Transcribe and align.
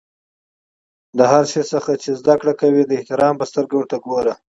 له 1.17 1.23
هر 1.31 1.43
شي 1.51 1.61
څخه 1.73 1.91
چي 2.01 2.09
زدکړه 2.19 2.53
کوى؛ 2.59 2.83
د 2.85 2.91
احترام 2.99 3.33
په 3.37 3.45
سترګه 3.49 3.73
ورته 3.77 3.97
ګورئ! 4.05 4.33